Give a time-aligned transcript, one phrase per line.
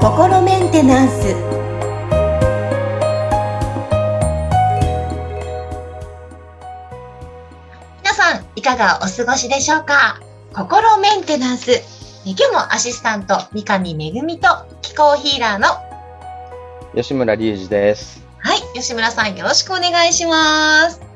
[0.00, 1.34] 心メンテナンス。
[8.02, 10.20] 皆さんいかがお過ごしでしょうか？
[10.54, 11.82] 心メンテナンス。
[12.24, 14.48] 今日もアシスタント三上恵と
[14.80, 15.66] 気候ヒーラーの。
[16.94, 18.24] 吉村隆二です。
[18.38, 20.98] はい吉村さんよろしくお願いします。
[21.00, 21.06] よ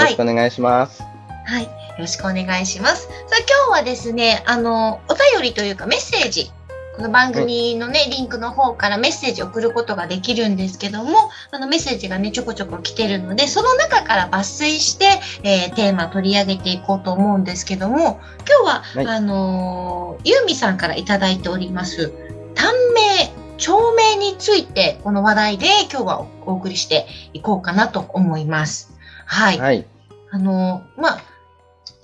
[0.00, 1.04] ろしくお願いします。
[1.46, 1.62] はい。
[1.62, 3.02] よろしくお願いします。
[3.02, 6.50] さあ今日はですねあのお便りというかメッセージ。
[6.94, 15.06] この番組のね、リンクの方からメッセージを送ることができるんですけども、あのメッセージがね、ちょこちょこ来てるので、その中から抜粋して、
[15.42, 22.12] えー、テーマ取り上げていこうと思うんですけども、今日は、はい、あのー、ユーミさんからいただいております、
[22.54, 28.92] 短命、長命について、この話題で今日はお送りしていこうかなと思います。
[29.24, 29.58] はい。
[29.58, 29.86] はい、
[30.30, 31.31] あのー、まあ、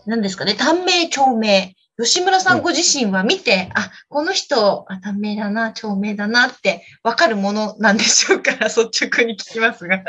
[0.08, 1.74] 何ですかね、短命、長命。
[2.00, 8.52] 吉村さんご自身は見て、うん、あ、この人、あ、短命だな、長命だなってわかるものなんでしょうか？
[8.64, 10.02] 率直に聞きますが。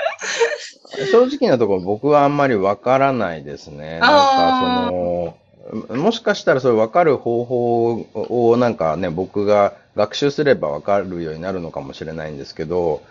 [1.12, 4.00] 正直なところ僕はあんまりわからないですね。
[4.00, 13.02] なんかその、もしかしたらそれ分かる方法をなんかね、僕が学習すれば分かるようになるのかもしれないんですけど、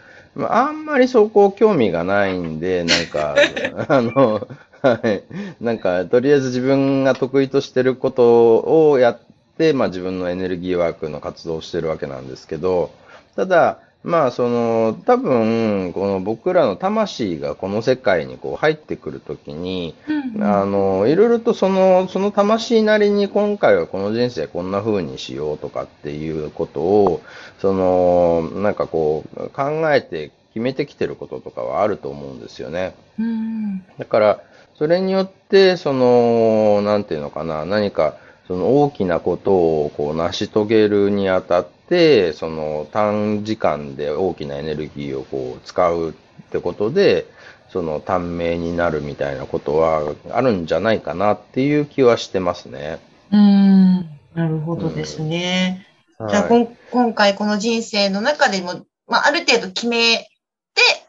[0.48, 3.34] あんまりそこ興味がないんで、なんか、
[3.88, 4.46] あの、
[4.82, 5.24] はい。
[5.60, 9.20] なんか、とりあえず自分が得意としてることをやっ
[9.56, 12.90] て、まあ自分のエネルギーワークの活動をしてるわけなんですけど、
[13.36, 27.22] ただ、まあ、その、多分、この僕らの魂がこの世界にこう入ってくるときに、うんうん、あの、いろいろとその、その魂なりに今回はこの人生こんな風にしようとかっていうことを、
[27.60, 32.94] その、なんかこう、考えて決めてきてることとかはあると思うんですよね。
[33.18, 34.40] うん、だから、
[34.78, 46.12] それによって、その、なんていうのかな、何か、その大きなことをこう成し遂げるにあたって、その短時間で大きなエネルギーをこう使うっ
[46.50, 47.26] てことで、
[47.70, 53.00] その短命になるみたいなことはあるんじゃないかなっていう気はしてますね。
[53.32, 53.96] うん、
[54.34, 55.86] なるほどですね。
[56.20, 60.26] うん、じゃあ、はい、今回この人生の中でも、まあ、ある程度決めて、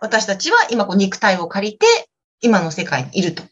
[0.01, 1.85] 私たちは今こう肉体を借りて、
[2.41, 3.43] 今の世界にいると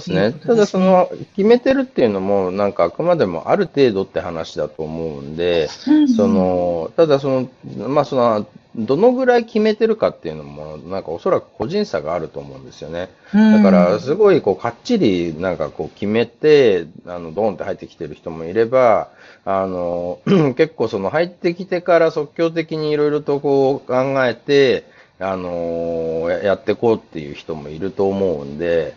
[0.00, 0.32] そうですね。
[0.46, 5.68] ただその、決めてるっていうのも、なんかあくまでもある程度って話だと思うんで、
[6.16, 8.46] その、ただその、まあその、
[8.76, 13.08] どのぐらい決めてるかっていうのも、なんかおそらく個人差があると思うんですよね。
[13.32, 19.08] だから、すごいこう、かっちりなんかこう決めて、あの、ドーンって入ってきてる人もいれば、
[19.44, 20.18] あの、
[20.56, 28.96] 結構その入ってきてから即興的にいろいろとこう考えて、あのやっていこうっていう人もいると思うんで、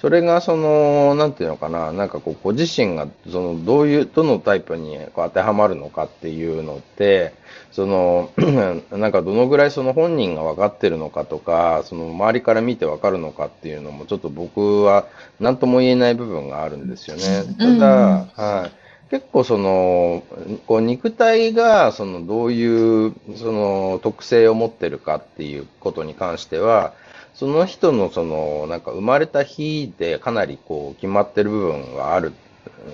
[0.00, 7.34] それがその、なんていうのかな、なんかこう、ご自身が、その、どういう、どのタイプにこう当てはまるのかっていうのって、
[7.72, 8.30] その、
[8.92, 15.06] なんかどのぐらいその本人が分かってるのかとか、その周りから見て分かるのかっていうのも、ちょっと僕は
[15.40, 17.42] 何とも言えない部分があるんですよね。
[17.58, 18.70] ただ、はい。
[19.10, 20.22] 結構その、
[20.66, 26.92] こう肉体がそのどういうその特性を持ってるかっていうことに関しては、
[27.38, 32.32] その人のその、なんか生まれた日でかなりこう決まってる部分がある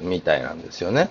[0.02, 1.08] みたいなんですよね。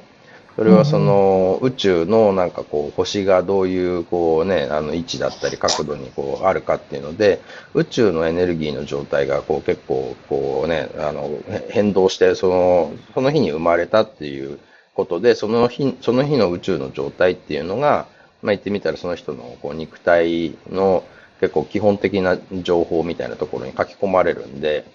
[0.56, 7.42] それはその宇宙のなんかこう星がどういうこうね、あの位置だったり角度にこうあるかっていうので、
[7.74, 11.32] 宇宙のエネルギーの状態がこう結構こうね、あの
[11.70, 14.60] 変動して、その、その日に生まれたっていう
[14.94, 18.06] ことで、その日、その日の宇宙の状態っていうのが、
[18.44, 21.04] まあ言ってみたらその人のこう肉体の
[21.44, 24.86] 結構基本的な情報みたいなところに書き込まれるんで、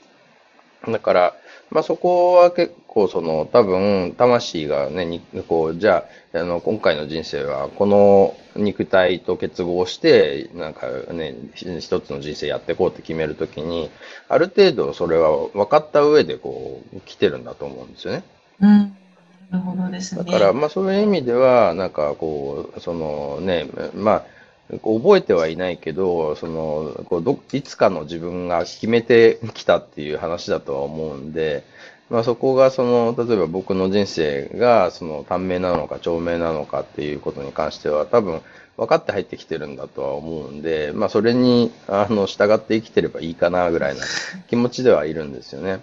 [0.87, 1.35] だから、
[1.71, 13.91] まあそこは結構その多分魂がね、こう、じゃあ、あの、今回の人生はこの肉体と結合して、なんかね、一つの人生やっていこうって決めるときに、
[14.31, 18.23] ある程度それは分かった上でこう、来てるんだと思うんですよね。
[18.63, 18.97] うん。
[19.51, 20.25] なるほどですね。
[20.25, 24.38] だから、まあそういう意味では、なんかこう、そのね、まあ、
[24.71, 31.65] 覚えてはいないけど、その、こうどいつかの自分が決めてきたっていう話だとは思うんで、
[32.11, 38.43] まあそこがその、例えば僕の人生がその短命なのか長命なのかっていうことに関しては多分
[38.77, 44.05] 分かって入ってきてるんだとは思うんで、まあそれに、あの、従って生きてればいいかなぐらいな
[44.49, 45.81] 気持ちではいるんですよね。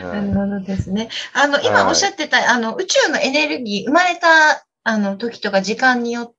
[0.00, 1.08] なるほどですね。
[1.32, 6.32] あの、今おっしゃってた、はい、あの、宇宙のエネルギー、生まれたあの、時とか時間によって、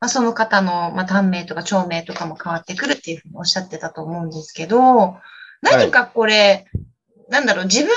[0.00, 5.16] まあ、その方の、まあ、短命とか長命とかも変わってくるっていうふうにおっしゃってたと思うんですけど、
[5.62, 6.80] 何かこれ、は
[7.28, 7.88] い、なんだろう、自分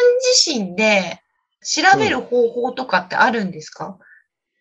[0.45, 1.21] 自身で、
[1.65, 3.95] 調べる方法とかってあるんですか、うん、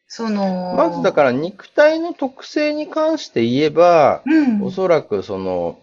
[0.09, 0.75] その。
[0.75, 5.79] まずだから肉体の特性に関して言えば、うん、おそらくその、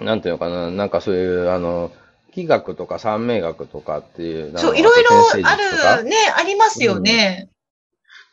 [0.00, 1.92] なんていうのかな、なんかそういう、あの、
[2.32, 4.58] 気学とか三名学とかっていう。
[4.58, 5.10] そう、いろいろ
[5.44, 5.56] あ
[5.96, 7.42] る、ね、ありますよね。
[7.42, 7.51] うん、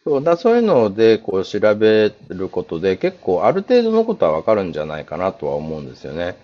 [0.03, 6.35] そうだそういうのでこう調べることで結構ある程度のことはわかるんじゃないかなとは思うんですよね。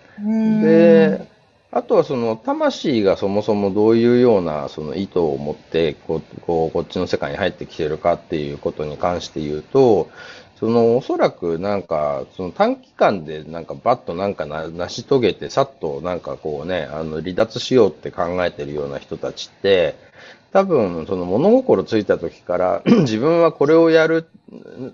[0.61, 1.27] で、
[1.71, 10.09] あとはその魂がそもそもどういうようなその意図を持ってこうこうこっちの世界に入ってきてるかっていうことに関して言うと、
[10.59, 19.95] そのおそらくなんかその短期間でなんかバッとなんか成し遂げてさっとなんかこうねあの離脱しようって考えてるような人たちって
[20.55, 24.25] 多分その物心ついた時から 自分はこれをやる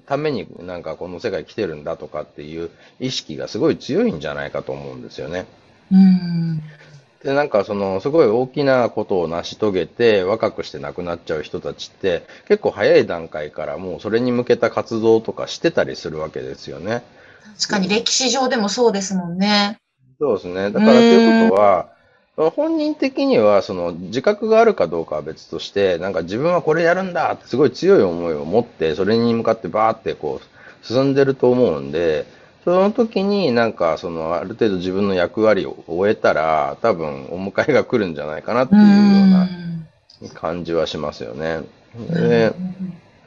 [0.08, 5.46] ためになんかこの世界来てるんだとかっていう意識がすごい強いんじゃないかと思うんですよね。
[5.92, 6.64] うん
[7.24, 17.04] で、なんかその、すごい大きなことを成し遂げて、若くして亡くなっちゃう人たちって、結構早い段階からもうそれに向けた活動とかしてたりするわけですよね。
[17.60, 19.78] 確かに歴史上でもそうですもんね。
[20.20, 20.72] そうですね。
[20.72, 21.90] だからということは、
[22.36, 32.26] 本人的にはその自覚があるかどうかは別として、なんか自分はこれやるんだってすごい強い思いを持って、それに向かってバーってこう進んでると思うんで、
[32.64, 38.88] その時になんかそのある程度自分の役割を終えたら多分お迎えが来るんじゃないかなっていうよ
[40.22, 41.62] うな感じはしますよね。
[42.10, 42.54] で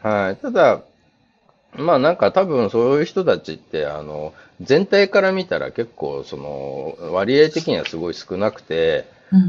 [0.02, 0.82] はい、ただ、
[1.76, 9.06] まあなんか多分そういう人たちってあの全体から見たら結構その割合的にはすごい少なくて、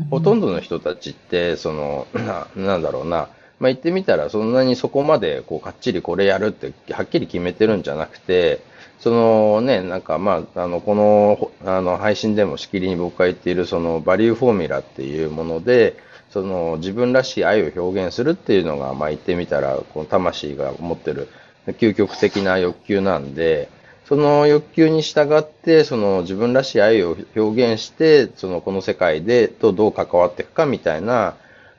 [0.09, 3.29] ほとんどの人たちってそのななんだろうな。
[3.57, 8.61] まあ、言ってみたらそんなにそこまでこうかっちりこれやるってはっきり決めてるんじゃなくて、
[8.99, 15.97] そのね、なんかまあ、あの、この、あの、配信でもしきりに僕が言っている、その、バリューフォーミュラっていうもので、
[16.31, 21.29] その、自分らしい愛を表現するっていうのが、まあ言ってみたら、この魂が持ってる
[21.67, 23.69] 究極的な欲求なんで、
[24.07, 31.35] その欲求に従って、その自分らしい愛を表現して、そのこの世界でとどう関わっていくかみたいな、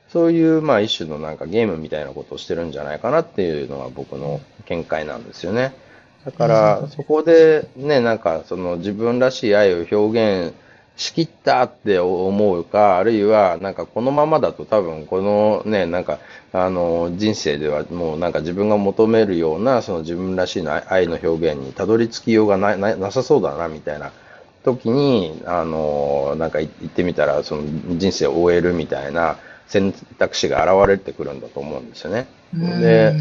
[0.08, 5.74] そういうまあ一種のなんかゲームみたいなことをしてるんじゃないかなっていうのが僕の見解なんですよね。
[6.24, 10.54] だから、そこでね、なんか、その自分らしい愛を表現
[10.96, 16.18] しきったって思うか、あるいは、なんかこのままだと多分このね、なんか、
[16.52, 24.10] あの、人生ではもうなんか自分が求めるような、その自分らしいの愛の表現にたどり着きようがなななさそうだな、みたいな
[24.64, 27.62] 時に、あの、なんか言ってみたら、その
[27.98, 32.26] 人生を終えるみたいな選択肢が現れてくるんだと思うんですよね。
[32.80, 33.14] で、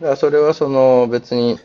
[0.00, 1.58] だそれはその別に、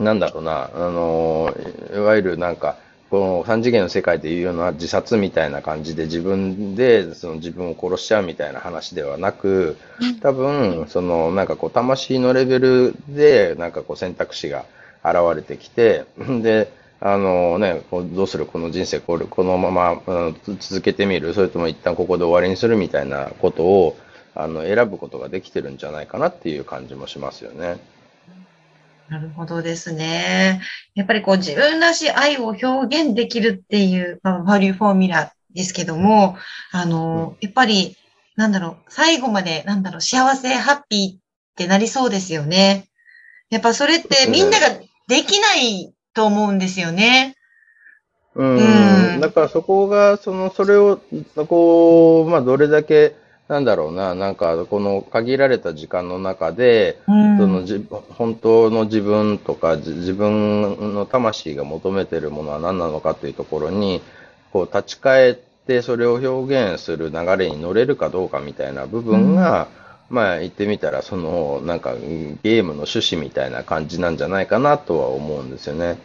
[0.00, 1.54] なんだろうな、あの、
[1.94, 2.76] いわゆるなんか、
[3.12, 9.76] この三次元の世界でいうような自殺みたいな感じで自分でその自分を殺しちゃうみたいな話ではなく、
[10.22, 14.64] 多分、そのなんかこう魂のレベルでなんかこう選択肢が
[15.04, 16.06] 現れてきて、
[16.40, 18.46] で、あのね、どうする？
[18.46, 21.34] この人生これこのまま、うん、続けてみる？
[21.34, 23.96] それとも一旦ここで終わりにするみたいなことを
[24.34, 27.76] あの選ぶことができてるんじゃないかなっていう感じもしますよね。
[29.08, 30.62] なるほどですね。
[30.94, 36.36] やっぱりこう自分らしい愛を表現できるっていう、まあ、バリューフォーミュラですけども、
[36.72, 37.96] あの、やっぱり、
[38.36, 41.20] なんだろう、最後まで、なんだろう、幸せ、ハッピーっ
[41.56, 42.88] てなりそうですよね。
[43.50, 44.68] やっぱそれってみんなが
[45.08, 47.36] できないと思うんですよね。
[48.34, 48.44] う
[49.16, 49.20] ん。
[49.20, 51.00] だからそこが、その、それを、
[51.48, 53.14] こう、まあ、どれだけ、
[53.52, 64.00] なんだろうな、なんかこの限られた時間の中で、うん、そのじ本当の自分とか自分の魂が求めているものは何なのかというところに、
[64.54, 69.68] こう立ち返ってそれを表現する流れに乗れるかどうかみたいな部分が、
[70.08, 75.98] うん、まあ言ってみたら、そのなんかゲームの趣旨みたいな感じなんじゃないかなとは思うんですよね。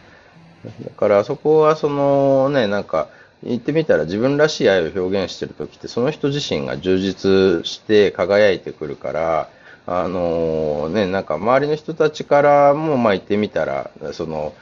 [0.84, 3.08] だからそこはそのね、なんか、
[3.42, 9.48] 言ってみたら自分らしい愛を表現してる時ってその人自身が充実して輝いてくるから、
[9.90, 14.52] あのね、なんか周りの人たちからも、まあ言ってみたら、その、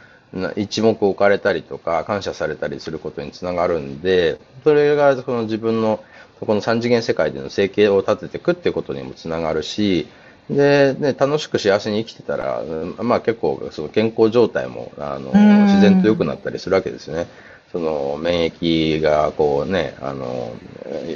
[0.54, 5.98] 一目置かれたりとか、感謝されたりすることにつながるんで、それがその自分の、
[6.38, 10.06] この三次元世界での生計を立てていくってことにもつながるし、
[10.48, 12.62] で、ね、楽しく幸せに生きてたら、
[12.98, 15.32] まあ結構、その健康状態も、あの、
[15.64, 17.26] 自然と良くなったりするわけですね。
[17.72, 20.54] その免疫がこうね、あの、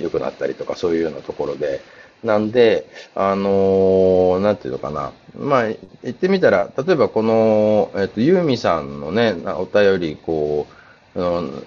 [0.03, 1.81] 良くなったりとかそういうようなところで、
[2.25, 5.13] なんで、あのなんていうのかな。
[5.39, 5.79] まあ、言
[6.11, 10.67] ってみたら、例えばこの、えっと、ユーミさんのね、お便り、こ
[11.15, 11.67] う、うん、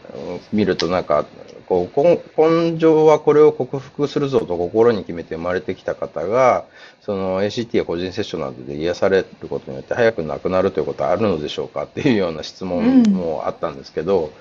[0.51, 1.25] 見るとなんか、
[1.67, 2.01] こう
[2.37, 6.65] 根性はこれを克服するぞと心に決めて生まれてきた方が、
[7.01, 14.31] その ACT や個人セッションなどで癒されることによって早く亡くなるということはあるのでしょうかっていうような質問もあったんですけど、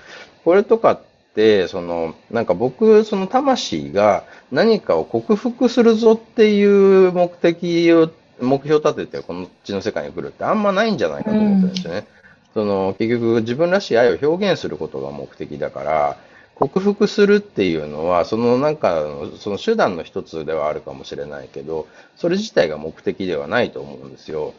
[0.43, 1.01] これとかっ
[1.35, 8.09] て、その、なんか僕、その魂が何かを克服するぞっていう目的を、
[8.41, 11.99] 目標を立ててこの地の世界に来るってあんまないんじゃないかと思ってるんですよね。
[11.99, 12.23] うん
[12.53, 16.17] その結局自分らしい愛を表現することが目的だから、
[16.55, 19.03] 克服するっていうのは、そのなんか、
[19.39, 24.53] その手段の一つではあるかもしれないけど、それ自体が目的ではないと思うんですよ。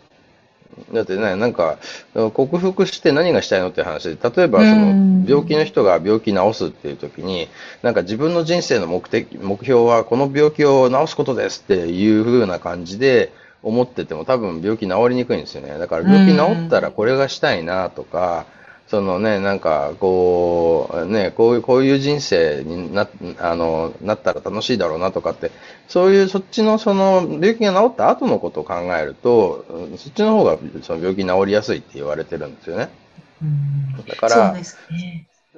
[0.93, 1.79] だってね、なんか、
[2.15, 7.49] 克服して何がしたいのって話で、例えばその病気の人が病気治すっていう時に、
[7.83, 15.79] なんか自分の人生の目的、目標はこの病気を治すことですっていう風な感じで、思ってても多分病気治りにくいんですよね。
[15.79, 18.45] だから病気治ったらこれがしたいなとか、
[18.95, 23.09] そのね、なんかこう、ね、こういう、こういう人生にな、
[23.41, 25.51] あの、なったら楽しいだろうなとかって、
[25.89, 29.65] そういうそっちのその病気が治った後のことを考えると、
[29.97, 32.89] そっちの方がその病気治りやすいって言われてるんですよね。
[34.07, 34.63] だから、ね、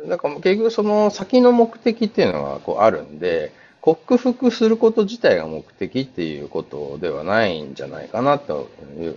[0.08, 3.52] だから結局その先の目的っていうのがこうあるんで、
[3.82, 9.14] 克服すること自体が目的っていうことではないんじゃないかなという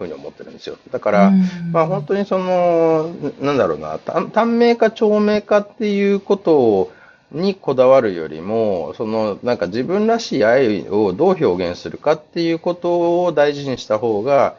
[0.00, 0.76] ふうに思ってるんですよ。
[0.90, 1.32] だから、
[1.72, 6.92] まあ本当にその、なんだろうな、短命か長命かっていうことを、
[7.32, 14.56] にこだわるよりも、その、なんか自分らしい愛をどう表現するかっていうことを大事にした方が、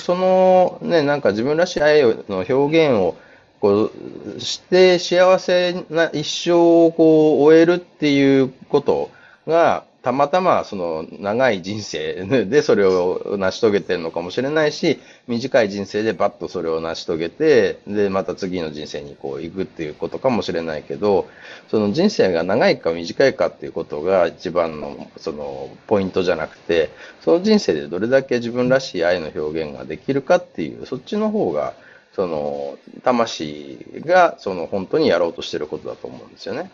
[0.00, 2.54] その、ね、なんか自分らしい愛の表
[2.88, 3.16] 現を
[3.60, 3.90] こ
[4.36, 6.52] うして幸せな一生
[6.86, 9.10] をこう終えるっていうこと
[9.46, 12.14] が、たまたまその長い人生
[12.46, 21.26] でそれを成し遂げてるのかもしれないし、短い人生でバッとそれを成し遂げて、で、また次の人生にこう行くっていうことかもしれないけど、
[21.68, 26.90] その人生が長いか短いかっていうことが一番のそのポイントじゃなくて、
[27.24, 31.74] その人生でどれだけ自分らしい愛の表現ができるかっていう、そっちの方が
[32.14, 36.70] その、魂が、その、本当にやろうとしてることだと思うんですよね。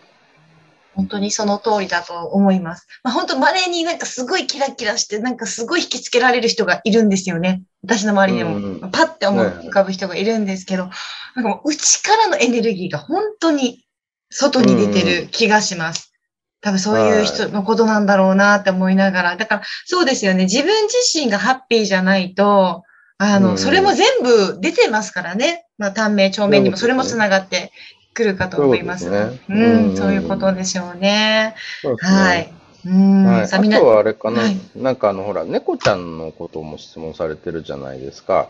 [0.95, 2.87] 本当にその通りだと思います。
[3.03, 7.63] まあ、本当、稀になんかすごいキラキラして、なんかすごい引きつけられる人がいるんですよね。
[7.83, 10.91] 私の周りでも、うん、パッて思い浮かぶ人がいるんですけど、
[11.35, 13.85] なんかもう内からのエネルギーが本当に
[14.31, 16.13] 外に出てる気がします。
[16.61, 19.37] 多分そういう人のことなんだろうなって思いながら。
[19.37, 20.45] だから、そうですよね。
[20.45, 22.85] 自分自身がハッピーじゃないと、
[23.19, 25.67] あの、うん、それも全部出てますからね。
[25.77, 27.73] まあ、短命、長命にもそれもつながって
[28.15, 29.07] くるかと思います。
[29.07, 31.55] そうん、そういうことでしょうね。
[32.01, 32.53] はい。
[32.85, 38.49] うん、はい、あとはあれかな、はい、なんかあの、ほら、猫ちゃんのことも質問されてるじゃないですか。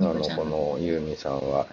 [0.00, 1.66] あの、このユーミさんは。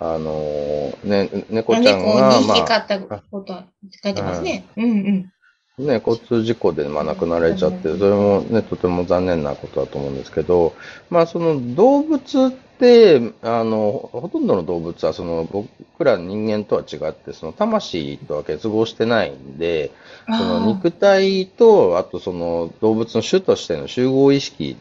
[0.00, 2.56] あのね、猫ちゃんが、まあ。
[2.56, 3.62] 猫ったこと
[4.02, 4.66] 書いてますね。
[4.76, 5.30] はい、うん
[5.78, 5.86] うん。
[5.86, 10.74] ね、交通事故で、まあ、亡くなられちゃって、それもね、とても残念なことだと思うんですけど、
[11.10, 15.68] まあ、その動物って、あの、ほとんどの動物は、その、僕
[16.04, 19.90] ら人間とは違って、その、魂とは結合してないんで、
[20.26, 24.76] その、肉体と、あと、その、動物の種としての集合意識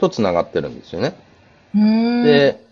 [0.00, 1.14] と繋がってるんですよね。
[2.24, 2.63] で、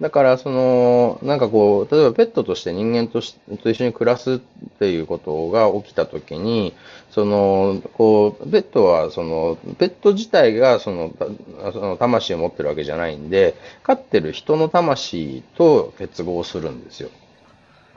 [0.00, 4.38] だから、その、なんかこう、例えばペットとして人間としと一緒に暮らすっ
[4.78, 6.72] ていうことが起きたときに、
[7.10, 11.12] その、こう、ペットは、その、ペット自体が、その、
[11.72, 17.10] その魂を持ってるわけじゃないんで、飼ってる人の魂と結合するんですよ。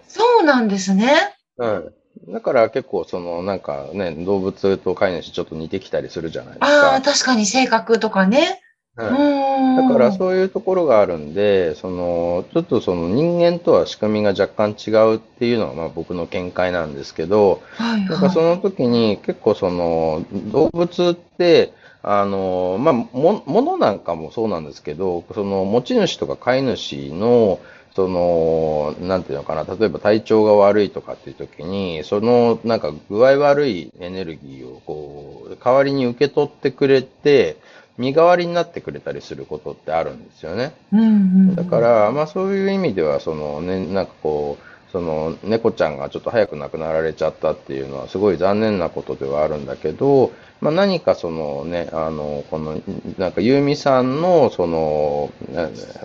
[0.08, 1.36] そうなんですね。
[1.58, 1.93] うん。
[2.29, 6.93] だから結構そのなんかね、動物と飼い主ちょっと似てきたりするじゃないですか。
[6.93, 8.60] ああ、確かに性格とかね。
[8.95, 27.60] だからそういうところがあるんで、その、ちょっとその人間とは仕組みが若干違うっていうのがまあ僕の見解なんですけど、はいはい、なんかその時に結構その動物って、あの、まあ、も、ものなんかもそうなんですけど、その持ち主とか飼い主の、
[27.95, 37.57] その、なんていうのかな、例えば体調が悪いとかっていう時に、その、なんか具合悪いエネルギーをこう、代わりに受け取ってくれて、
[38.01, 40.74] 身代わりになってくれたりすることってあるんですよね。
[41.55, 52.81] だから、まあそういう意味では、そのね、なんかこう、その猫ちゃんがちょっと早く亡くなられちゃったっていうのはすごい残念なことではあるんだけど、まあ何かそのね、あの、この、
[53.17, 55.31] なんかユーミさんの、その、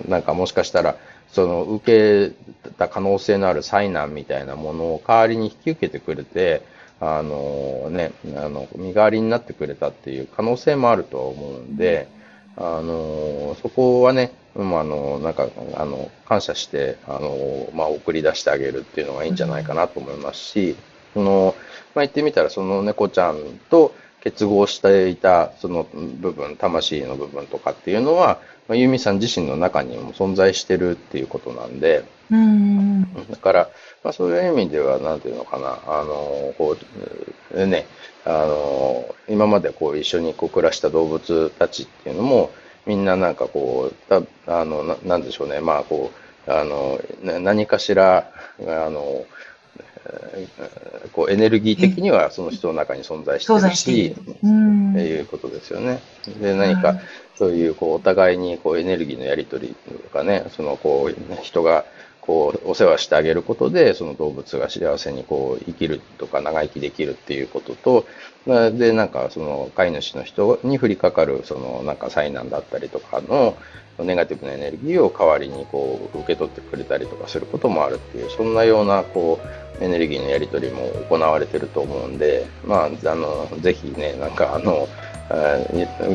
[0.09, 0.97] なんかもしかしたら、
[1.33, 6.62] その受けた可能性のある災難みたいなものを代わりに引き受けてくれて、
[7.00, 12.09] あのね、あの、身代わりになってくれたっていう可能性もあると思うんで、
[12.57, 20.76] あのそこはね、まあ、あのなんかあの感謝してあの、まあ、送り出してあげるっていうのがいいんじゃないかなと思いますし、
[21.12, 21.55] その
[21.95, 33.02] まあ、言ってみたらその猫ちゃんと結合していたその部分魂の部分とかっていうのは、まあ、ユミさん自身の中にも存在してるっていうことなんで、うん。
[33.28, 33.70] だから、
[34.02, 36.76] まあ、そういう意味では、なんていうのかな、あの、こ
[37.50, 37.87] う、ね、
[38.25, 42.52] あの、今までこう一緒にこう暮らした動物たちっていうのも、
[42.85, 44.23] みんななんかこう、た
[44.61, 46.12] あのな、なんでしょうね、まあこ
[46.46, 47.00] う、あの、
[47.40, 49.26] 何かしら、あの、
[51.12, 54.46] こうエネルギー的にはその人の中に存在してるし、って
[55.00, 56.00] いうことですよね。
[56.40, 57.00] で、何か
[57.36, 61.84] そういうこうお互いにこうエネルギーのやり取りとかね、そのこう人が
[62.26, 68.06] こうお世話してあげることでその動物が幸せにこう生きるとか長生きできるっていうことと、
[68.47, 73.56] で、なんかその飼い主の人に降りかかるそのなんか災難だったりとかの
[73.99, 79.40] ネガティブなエネルギーを代わりにこう受け取ってくれたりとかすることもあるっていう、そんなようなこ
[79.80, 84.88] うエネルギーのやり取りも行われてると思うんで、まあ、あの、ぜひね、なんかあの、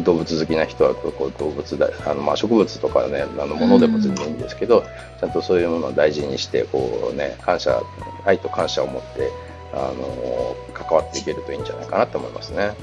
[0.03, 4.85] 動物好きな人はこう動物だあの、まあ、植物とかねあのものでも全然いいんですけど、うん、
[5.19, 7.81] ちゃんとそういうものを大事にしてこう、ね、感謝
[8.25, 9.29] 愛と感謝を持って
[9.73, 12.73] あの関わっていけるといいんじゃないかなと思いますね。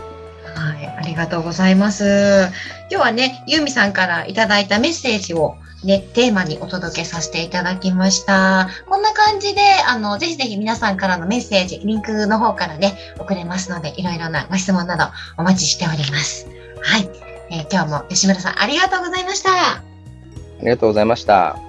[0.54, 2.50] はい、ありがとうございます。
[2.90, 8.68] 今日はね、ユーミさんからいただいたメッセージをね、テーマにお届けさせていただきました。
[8.88, 15.04] こんな感じで、あの、ぜひぜひ皆さんからのメッセージ、リンクの方からね、送れますので、いろいろなご質問など
[15.36, 16.48] お待ちしております。
[16.82, 17.08] はい。
[17.50, 19.50] えー、今日も吉村さんありがとうございました。
[19.50, 19.82] あ
[20.60, 21.67] りがとうございました。